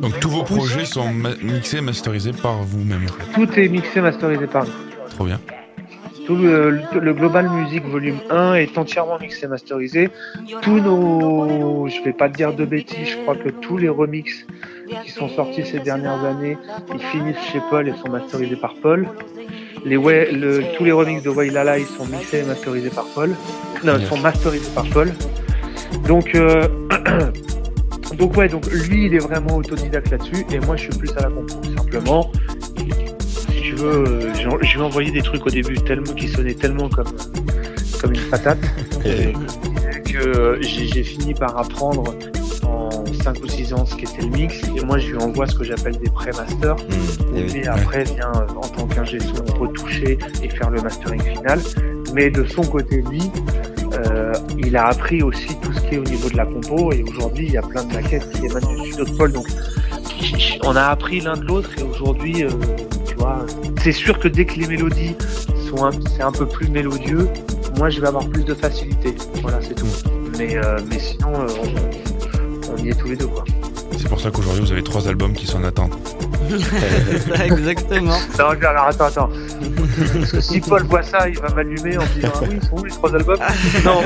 [0.00, 4.72] Donc tous vos projets sont mixés, masterisés par vous-même Tout est mixé, masterisé par nous.
[5.10, 5.40] Trop bien.
[6.26, 10.08] Tout le, Global Music Volume 1 est entièrement mixé, masterisé.
[10.62, 14.46] Tous nos, je vais pas te dire de bêtises, je crois que tous les remixes
[15.04, 16.56] qui sont sortis ces dernières années,
[16.94, 19.06] ils finissent chez Paul et sont masterisés par Paul.
[19.84, 23.34] Les le, tous les remixes de Wailala, ils sont mixés et masterisés par Paul.
[23.82, 25.12] Non, ils sont masterisés par Paul.
[26.06, 26.66] Donc, euh,
[28.18, 31.22] donc ouais, donc lui, il est vraiment autodidacte là-dessus, et moi, je suis plus à
[31.22, 31.54] la compo.
[31.76, 32.53] Simplement, si
[33.74, 36.88] tu veux, euh, je lui ai envoyé des trucs au début tellement qui sonnaient tellement
[36.88, 37.12] comme
[38.00, 38.58] comme une patate.
[40.04, 42.04] Que j'ai fini par apprendre
[43.24, 44.60] 5 ou 6 ans ce qu'était le mix.
[44.76, 46.76] Et moi je lui envoie ce que j'appelle des pré-masters.
[46.76, 51.60] Mmh, et, après vient euh, en tant qu'ingé son retoucher et faire le mastering final.
[52.12, 53.22] Mais de son côté lui
[53.94, 56.92] euh, il a appris aussi tout ce qui est au niveau de la compo.
[56.92, 59.32] Et aujourd'hui il y a plein de maquettes qui émanent du studio de Paul.
[59.32, 59.46] Donc
[60.62, 61.70] on a appris l'un de l'autre.
[61.78, 62.50] Et aujourd'hui euh,
[63.82, 65.16] c'est sûr que dès que les mélodies
[65.68, 67.28] sont un peu plus mélodieux
[67.78, 69.14] moi je vais avoir plus de facilité.
[69.42, 69.86] Voilà c'est tout.
[70.38, 70.56] Mais,
[70.88, 73.44] mais sinon on, on y est tous les deux quoi.
[74.04, 75.92] C'est pour ça qu'aujourd'hui vous avez trois albums qui sont en attente.
[76.50, 78.18] c'est ça, exactement.
[78.38, 79.30] non, alors attends, attends.
[80.18, 82.68] Parce que si Paul voit ça, il va m'allumer en me disant Ah oui, ils
[82.68, 83.38] sont où les trois albums
[83.84, 84.02] Non.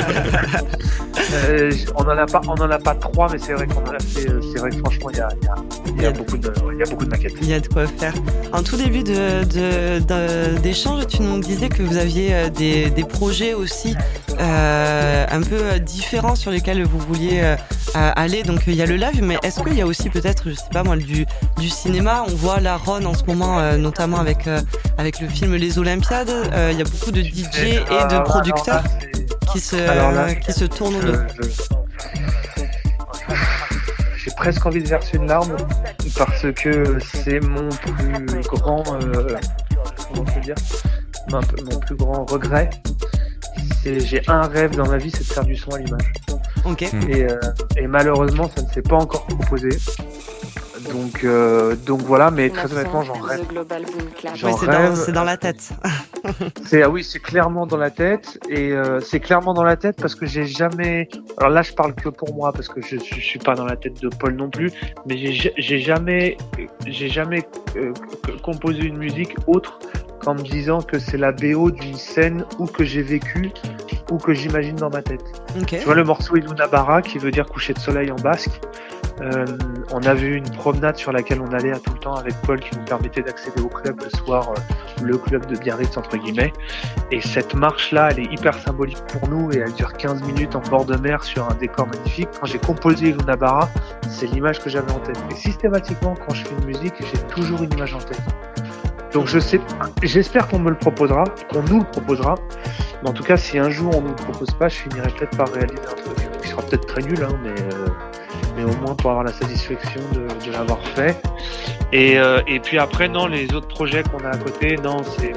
[1.35, 3.93] Euh, on en a pas, on en a pas trois, mais c'est vrai qu'on en
[3.93, 4.31] a fait.
[4.31, 6.79] Euh, c'est vrai que franchement, il y a, y, a, y, a beaucoup de, il
[6.79, 7.35] y a beaucoup de maquettes.
[7.43, 8.15] Il y a de quoi faire.
[8.53, 13.05] En tout début d'échange, de, de, tu nous disais que vous aviez euh, des, des
[13.05, 13.97] projets aussi
[14.41, 17.57] euh, un peu différents sur lesquels vous vouliez euh,
[17.95, 18.43] aller.
[18.43, 20.71] Donc il y a le live, mais est-ce qu'il y a aussi peut-être, je sais
[20.73, 21.27] pas moi, du,
[21.59, 24.49] du cinéma On voit la Ron en ce moment, notamment avec
[24.97, 26.33] avec le film Les Olympiades.
[26.71, 28.85] Il y a beaucoup de DJ et de producteurs
[29.53, 29.77] qui se,
[30.41, 31.19] qui se tournent au dos.
[34.17, 35.57] J'ai presque envie de verser une larme
[36.17, 39.37] parce que c'est mon plus grand, euh,
[40.09, 40.55] comment je dire,
[41.31, 41.41] mon,
[41.79, 42.71] plus grand regret.
[43.85, 46.13] J'ai un rêve dans ma vie, c'est de faire du son à l'image.
[46.65, 46.83] Ok.
[46.83, 47.39] Et, euh,
[47.77, 49.71] et malheureusement, ça ne s'est pas encore proposé.
[50.93, 53.47] Donc, euh, donc voilà, mais très honnêtement, j'en rêve.
[54.35, 55.71] c'est dans, la tête.
[56.65, 59.97] c'est ah oui, c'est clairement dans la tête et euh, c'est clairement dans la tête
[60.01, 61.09] parce que j'ai jamais.
[61.39, 63.77] Alors là, je parle que pour moi parce que je, je suis pas dans la
[63.77, 64.73] tête de Paul non plus,
[65.07, 66.37] mais j'ai jamais,
[66.87, 67.93] j'ai jamais euh,
[68.43, 69.79] composé une musique autre
[70.29, 73.51] qu'en me disant que c'est la BO d'une scène ou que j'ai vécu
[74.11, 75.25] ou que j'imagine dans ma tête.
[75.67, 78.61] Tu vois le morceau Iluna Bara qui veut dire coucher de soleil en basque.
[79.23, 79.47] Euh,
[79.91, 82.61] on a vu une promenade sur laquelle on allait à tout le temps avec Paul
[82.61, 86.53] qui nous permettait d'accéder au club le soir, euh, le club de Biarritz entre guillemets.
[87.11, 90.61] Et cette marche-là, elle est hyper symbolique pour nous et elle dure 15 minutes en
[90.61, 92.29] bord de mer sur un décor magnifique.
[92.39, 93.71] Quand j'ai composé Luna Barra,
[94.11, 95.19] c'est l'image que j'avais en tête.
[95.31, 98.21] Et systématiquement, quand je fais une musique, j'ai toujours une image en tête.
[99.19, 99.61] Donc je sais,
[100.05, 102.37] j'espère qu'on me le proposera, qu'on nous le proposera.
[103.03, 105.11] Mais en tout cas, si un jour on ne nous le propose pas, je finirai
[105.11, 107.89] peut-être par réaliser un truc qui sera peut-être très nul, hein, mais euh,
[108.57, 111.21] mais au moins pour avoir la satisfaction de, l'avoir fait.
[111.93, 115.33] Et, euh, et, puis après, non, les autres projets qu'on a à côté, non, c'est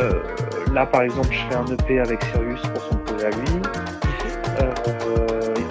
[0.00, 0.20] euh,
[0.72, 3.62] là par exemple, je fais un EP avec Sirius pour son projet à lui.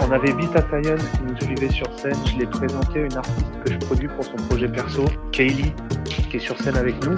[0.09, 2.15] On avait Vita Science qui nous suivait sur scène.
[2.25, 5.73] Je l'ai présenté à une artiste que je produis pour son projet perso, Kaylee,
[6.29, 7.15] qui est sur scène avec nous.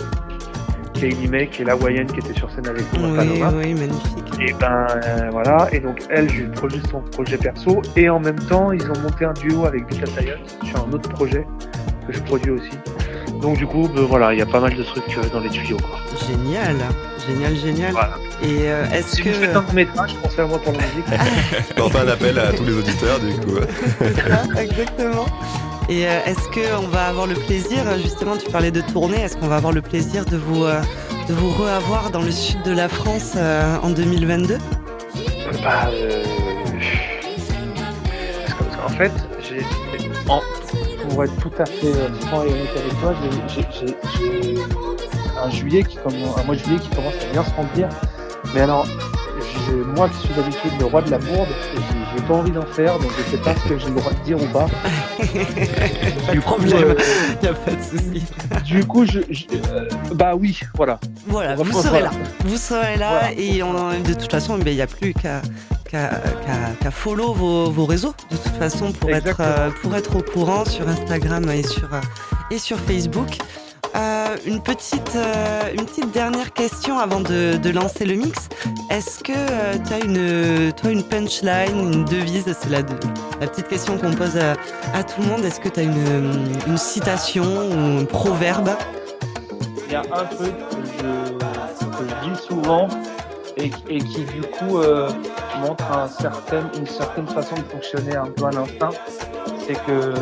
[0.93, 4.39] Kaylee May, qui est la Wayenne qui était sur scène avec nous oui, Oui, magnifique.
[4.41, 8.39] Et ben euh, voilà, et donc elle, j'ai produit son projet perso, et en même
[8.39, 11.45] temps, ils ont monté un duo avec Vita Science sur un autre projet
[12.05, 12.71] que je produis aussi.
[13.41, 15.49] Donc du coup, ben, voilà, il y a pas mal de trucs euh, dans les
[15.49, 15.77] tuyaux.
[15.77, 15.99] Quoi.
[16.27, 16.75] Génial,
[17.25, 17.91] génial, génial.
[17.91, 18.17] Voilà.
[18.43, 19.29] Et euh, est-ce si que...
[19.29, 21.77] vous faites un métrage, pensez à moi pour la musique.
[21.77, 23.57] On fait un appel à tous les auditeurs, du coup.
[24.59, 25.25] exactement.
[25.89, 29.47] Et euh, est-ce qu'on va avoir le plaisir, justement, tu parlais de tournée, est-ce qu'on
[29.47, 30.79] va avoir le plaisir de vous, euh,
[31.27, 34.59] de vous reavoir dans le sud de la France euh, en 2022
[35.63, 35.89] bah,
[38.85, 39.65] En fait, j'ai,
[41.09, 41.91] pour être tout à fait
[42.27, 43.15] franc et honnête avec toi,
[43.47, 43.87] j'ai,
[45.41, 47.89] un juillet un mois de juillet qui commence à bien se remplir.
[48.53, 48.85] Mais alors,
[49.69, 51.49] moi qui suis d'habitude le roi de la bourde,
[52.15, 54.23] j'ai pas envie d'en faire, donc je sais pas ce que j'ai le droit de
[54.23, 54.67] dire ou pas.
[56.27, 56.95] pas de problème,
[57.41, 58.23] il euh, a pas de souci.
[58.65, 60.99] Du coup, je, euh, bah oui, voilà.
[61.27, 62.11] Voilà, vous serez là.
[62.45, 65.41] Vous serez là et de toute façon, il n'y a plus qu'à
[65.89, 70.63] qu'à follow vos, vos, réseaux de toute façon pour être, euh, pour être au courant
[70.63, 71.89] sur Instagram et sur,
[72.51, 73.37] et sur Facebook.
[73.95, 78.49] Euh, une, petite, euh, une petite dernière question avant de, lancer le mix.
[78.89, 82.45] Est-ce que euh, tu as une, toi, une punchline, une devise?
[82.59, 85.43] C'est la, petite question qu'on pose à, tout le monde.
[85.43, 88.71] Est-ce que tu as une, citation ou un proverbe?
[89.87, 92.87] Il y a un truc que je dis souvent
[93.59, 94.77] et, et, qui du coup
[95.61, 98.91] montre un certain, une certaine façon de fonctionner un peu à l'instinct
[99.69, 100.13] c'est que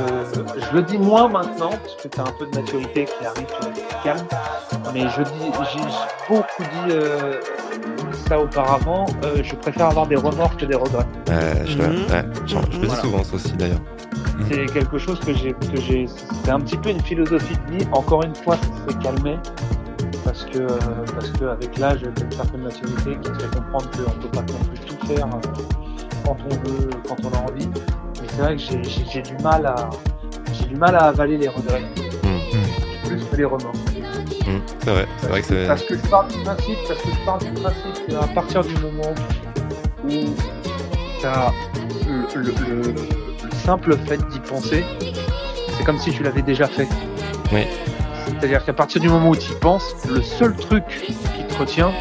[0.58, 3.48] je le dis moins maintenant, parce que tu as un peu de maturité qui arrive,
[3.48, 4.28] tu calme.
[4.94, 5.80] Mais je dis, j'ai
[6.28, 7.40] beaucoup dit euh,
[8.28, 9.06] ça auparavant.
[9.24, 11.08] Euh, je préfère avoir des remords que des regrets.
[11.66, 12.08] je, mhm.
[12.46, 13.80] je, le dis souvent ça aussi d'ailleurs.
[14.50, 16.06] C'est quelque chose que j'ai, que j'ai.
[16.44, 17.88] C'est un petit peu une philosophie de vie.
[17.94, 19.38] Encore une fois, ça s'est calmé
[20.24, 20.60] parce que
[21.14, 24.02] parce que avec l'âge, il y a une certaine maturité qui te fait comprendre qu'on
[24.02, 25.28] ne peut pas non plus tout faire
[26.26, 27.70] quand on veut, quand on a envie
[28.38, 29.90] c'est vrai que j'ai du mal à
[30.54, 31.82] j'ai du mal à avaler les regrets.
[32.24, 33.08] Mmh.
[33.08, 33.74] Plus que les remords.
[33.74, 34.60] Mmh.
[34.84, 35.68] C'est vrai, c'est vrai que c'est.
[35.68, 38.74] Parce que je pars du principe, parce que je pars du principe qu'à partir du
[38.76, 39.14] moment
[40.04, 40.10] où
[41.20, 41.52] tu as
[42.36, 42.96] le, le, le,
[43.66, 44.86] simple fait d'y penser,
[45.78, 46.88] c'est comme si tu l'avais déjà fait.
[47.52, 47.66] Oui.
[48.40, 51.14] C'est-à-dire qu'à partir du moment où tu y penses, le seul truc qui
[51.48, 51.92] te retient,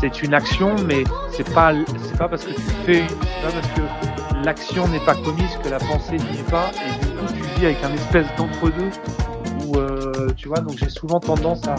[0.00, 3.68] c'est une action, mais c'est pas c'est pas parce que tu fais, c'est pas parce
[3.68, 7.60] que l'action n'est pas commise, que la pensée n'y est pas, et du coup tu
[7.60, 8.90] vis avec un espèce d'entre-deux
[9.64, 11.76] où euh, tu vois, donc j'ai souvent tendance à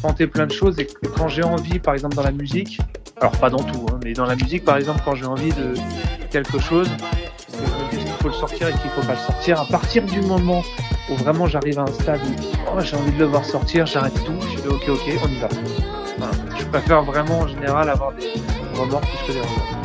[0.00, 2.80] tenter plein de choses et quand j'ai envie, par exemple dans la musique,
[3.20, 5.74] alors pas dans tout, hein, mais dans la musique par exemple, quand j'ai envie de
[6.30, 6.88] quelque chose,
[7.52, 10.04] je me dis qu'il faut le sortir et qu'il faut pas le sortir, à partir
[10.04, 10.62] du moment
[11.10, 12.34] où vraiment j'arrive à un stade où
[12.74, 15.40] oh, j'ai envie de le voir sortir, j'arrête tout, je dis ok ok, on y
[15.40, 15.48] va.
[16.58, 18.32] Je préfère vraiment en général avoir des
[18.74, 19.80] remords plus que des remords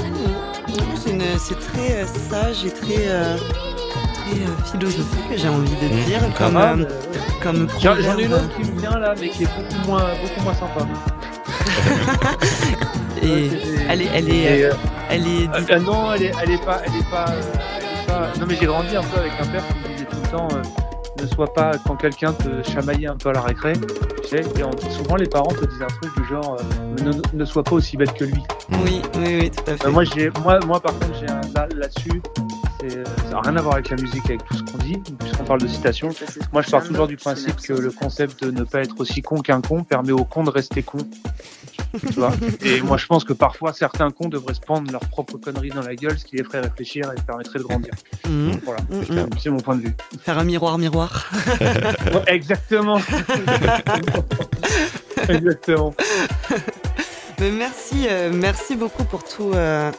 [1.38, 6.06] c'est très euh, sage et très, euh, très euh, philosophique, j'ai envie de mmh.
[6.06, 6.88] dire, comme,
[7.42, 10.42] comme J'en ai une autre qui me vient là, mais qui est beaucoup moins, beaucoup
[10.42, 10.88] moins sympa.
[13.24, 13.50] et
[13.90, 14.72] elle est, elle est,
[15.10, 15.80] elle est.
[15.80, 18.40] non, elle est, elle est pas, elle est pas, elle est pas.
[18.40, 20.48] Non mais j'ai grandi un peu avec un père qui me disait tout le temps
[21.22, 23.74] ne sois pas quand quelqu'un te chamaillait un peu à la récré.
[24.24, 27.64] Tu sais, et souvent les parents te disent un truc du genre euh, ne, sois
[27.64, 28.44] pas aussi belle que lui.
[28.84, 29.90] Oui, oui, oui, tout à fait.
[29.90, 32.22] moi, j'ai, moi, moi, par contre, j'ai un, là, là-dessus,
[32.80, 35.62] ça n'a rien à voir avec la musique, avec tout ce qu'on dit, puisqu'on parle
[35.62, 36.10] de citation.
[36.52, 39.40] Moi, je pars toujours du principe que le concept de ne pas être aussi con
[39.40, 41.00] qu'un con permet au con de rester con.
[42.62, 45.82] et moi, je pense que parfois, certains cons devraient se prendre leur propre conneries dans
[45.82, 47.94] la gueule, ce qui les ferait réfléchir et permettrait de grandir.
[48.28, 48.52] Mmh.
[48.66, 49.96] Voilà, mmh, c'est mon point de vue.
[50.22, 51.32] Faire un miroir, miroir.
[52.28, 53.00] exactement.
[55.30, 55.96] exactement.
[57.40, 59.52] Mais merci, euh, merci beaucoup pour tout.
[59.54, 59.92] Euh,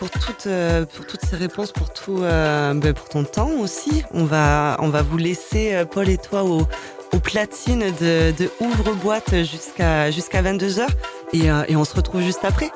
[0.00, 4.02] pour toutes, euh, pour toutes ces réponses, pour tout, ben, pour ton temps aussi.
[4.12, 6.66] On va, on va vous laisser, Paul et toi, au,
[7.12, 10.86] aux platines de, de ouvre-boîte jusqu'à jusqu'à 22h.
[11.32, 12.70] Et, euh, et, on se retrouve juste après.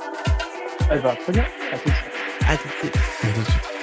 [0.93, 1.45] Eh ben, très bien.
[1.73, 2.13] À tout de suite.
[2.49, 3.74] À tout de suite.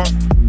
[0.00, 0.39] mama.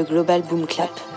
[0.00, 1.09] De Global Boom Clap.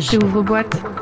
[0.00, 0.08] Rage.
[0.08, 0.99] C'est ouvre-boîte.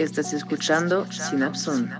[0.00, 1.90] Estás escuchando Synapson.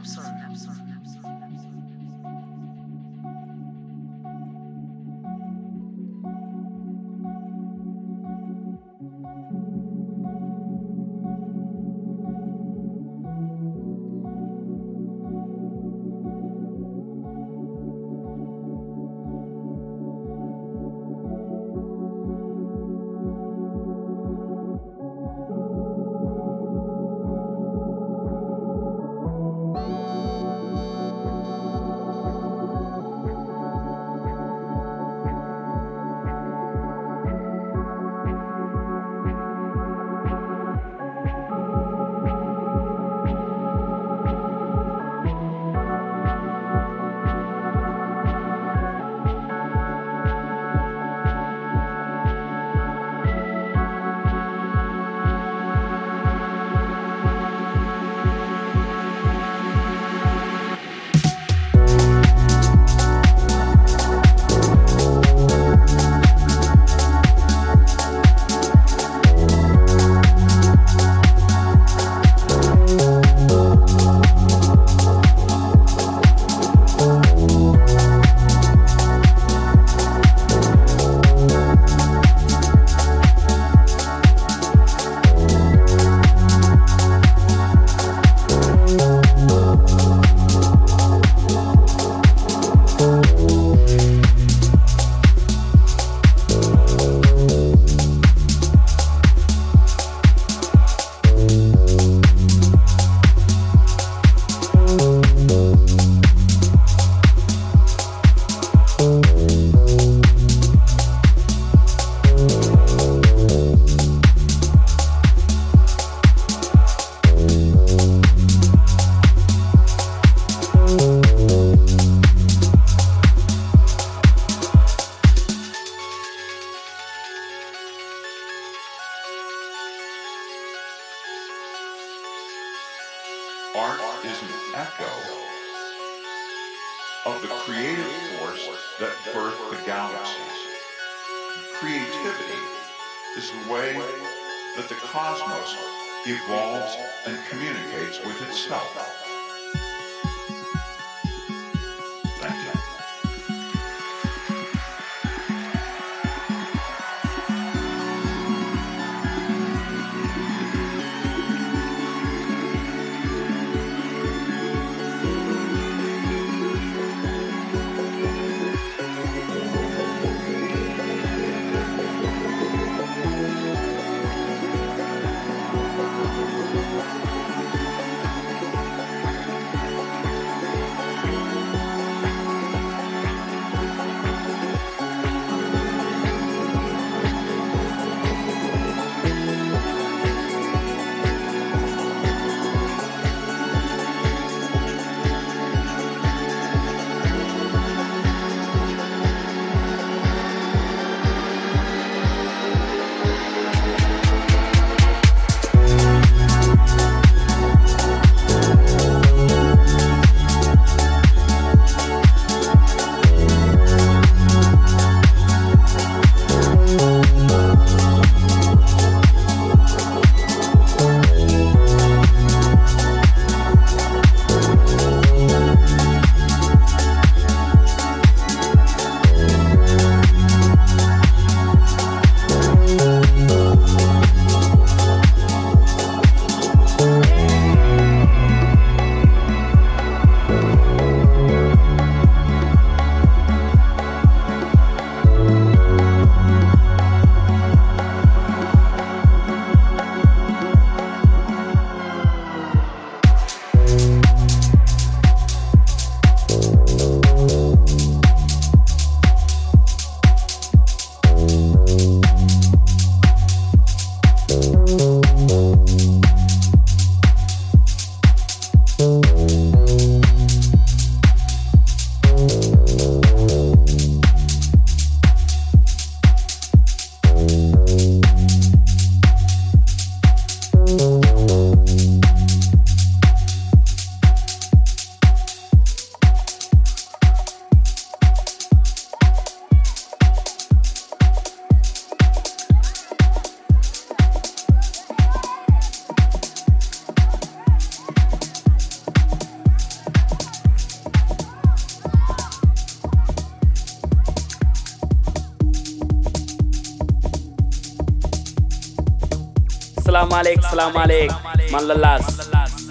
[310.80, 312.26] Salaamaaleykum salaamaaleykum man la Lass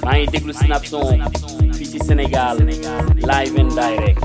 [0.05, 1.21] maa ngi déglu Snap Son
[1.77, 2.57] fii ci Sénégal
[3.31, 4.18] live and direct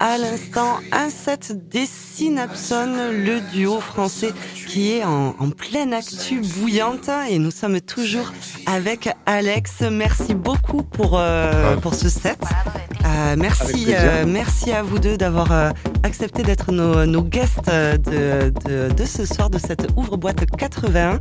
[0.00, 4.32] À l'instant un set des Synapson, le duo français
[4.66, 8.32] qui est en, en pleine actu bouillante et nous sommes toujours
[8.66, 9.82] avec Alex.
[9.88, 12.40] Merci beaucoup pour, euh, pour ce set.
[13.04, 15.70] Euh, merci, euh, merci à vous deux d'avoir euh,
[16.02, 21.20] accepté d'être nos, nos guests de, de, de ce soir de cette ouvre-boîte 81.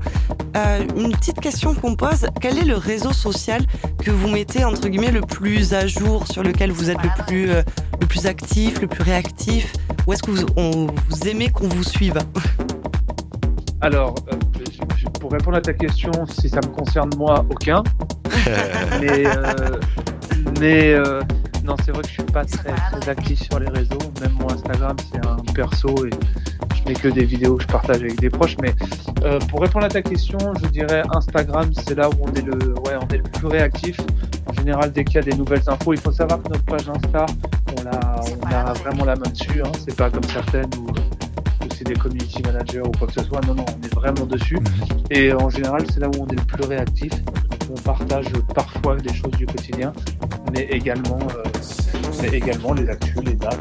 [0.58, 3.66] Euh, une petite question qu'on pose, quel est le réseau social
[4.04, 7.52] que vous mettez entre guillemets le plus à jour, sur lequel vous êtes le plus,
[7.52, 7.62] euh,
[8.02, 9.74] le plus actif, le plus réactif
[10.06, 12.18] Où est-ce que vous, on- vous aimez qu'on vous suive
[13.82, 14.36] Alors, euh,
[15.20, 17.84] pour répondre à ta question, si ça me concerne moi, aucun.
[19.02, 19.80] mais euh,
[20.60, 21.22] mais euh,
[21.64, 24.00] non, c'est vrai que je suis pas très, très actif sur les réseaux.
[24.22, 26.10] Même mon Instagram, c'est un perso et
[26.76, 28.56] je mets que des vidéos que je partage avec des proches.
[28.62, 28.74] Mais
[29.24, 32.74] euh, pour répondre à ta question, je dirais Instagram, c'est là où on est le,
[32.80, 33.98] ouais, on est le plus réactif.
[34.48, 36.90] En général, dès qu'il y a des nouvelles infos, il faut savoir que notre page
[36.90, 37.26] Insta,
[37.78, 39.62] on a, on a vraiment la main dessus.
[39.64, 39.72] Hein.
[39.86, 43.42] C'est pas comme certaines où, où c'est des community managers ou quoi que ce soit.
[43.48, 44.60] Non, non, on est vraiment dessus.
[45.10, 47.12] Et en général, c'est là où on est le plus réactif.
[47.70, 49.94] On partage parfois des choses du quotidien,
[50.54, 51.44] mais également, euh,
[52.22, 53.60] mais également les actus, les dates,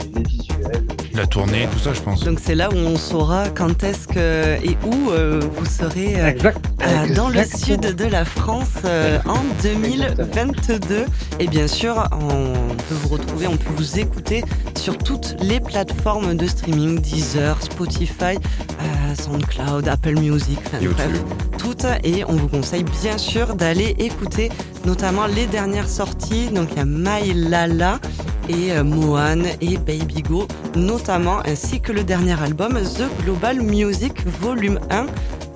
[0.00, 0.86] les, les visuels.
[1.14, 2.24] La tournée, tout ça, je pense.
[2.24, 6.28] Donc c'est là où on saura quand est-ce que et où euh, vous serez euh,
[6.30, 6.71] Exact.
[6.82, 11.04] Euh, dans le sud de la France euh, en 2022.
[11.40, 14.44] Et bien sûr, on peut vous retrouver, on peut vous écouter
[14.76, 18.36] sur toutes les plateformes de streaming, Deezer, Spotify,
[18.80, 20.96] euh, SoundCloud, Apple Music, enfin, YouTube.
[20.96, 21.24] bref,
[21.58, 21.86] toutes.
[22.04, 24.50] Et on vous conseille bien sûr d'aller écouter
[24.84, 26.48] notamment les dernières sorties.
[26.48, 28.00] Donc il y a My Lala
[28.48, 34.26] et euh, Mohan et Baby Go notamment, ainsi que le dernier album The Global Music
[34.40, 35.06] Volume 1.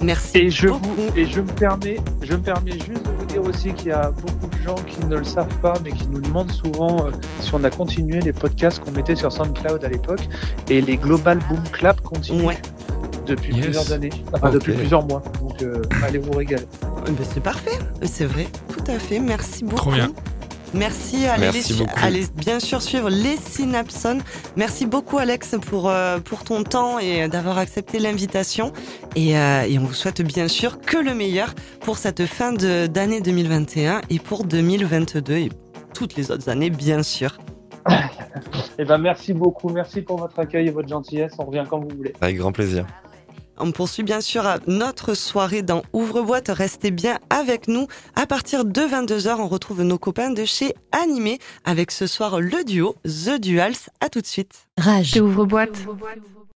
[0.03, 0.89] Merci Et je, beaucoup.
[0.97, 3.93] vous, et je me permets, je me permets juste de vous dire aussi qu'il y
[3.93, 7.11] a beaucoup de gens qui ne le savent pas, mais qui nous demandent souvent euh,
[7.41, 10.29] si on a continué les podcasts qu'on mettait sur SoundCloud à l'époque,
[10.69, 12.59] et les Global Boom Clap continuent Ouais.
[13.27, 13.65] depuis Yes.
[13.65, 15.23] plusieurs années, enfin depuis plusieurs mois.
[15.41, 16.67] Donc euh, allez vous régaler.
[17.09, 19.19] Eh ben, c'est parfait, c'est vrai, tout à fait.
[19.19, 19.77] Merci beaucoup.
[19.77, 20.11] Trop bien.
[20.77, 21.99] Merci, allez, Merci les- beaucoup.
[22.03, 24.19] allez bien sûr suivre les Synapson.
[24.57, 28.73] Merci beaucoup Alex pour, euh, pour ton temps et d'avoir accepté l'invitation.
[29.15, 33.21] Et, euh, et on vous souhaite bien sûr que le meilleur pour cette fin d'année
[33.21, 35.49] 2021 et pour 2022 et
[35.95, 37.39] toutes les autres années bien sûr.
[38.79, 41.33] Eh ben merci beaucoup, merci pour votre accueil et votre gentillesse.
[41.39, 42.13] On revient quand vous voulez.
[42.21, 42.85] Avec grand plaisir.
[43.59, 46.49] On poursuit bien sûr notre soirée dans Ouvre-boîte.
[46.49, 47.87] Restez bien avec nous.
[48.15, 52.65] À partir de 22h, on retrouve nos copains de chez Animé avec ce soir le
[52.65, 53.91] duo The Duals.
[54.01, 54.69] À tout de suite.
[54.79, 55.17] Rage.
[55.17, 55.79] Ouvre boîte.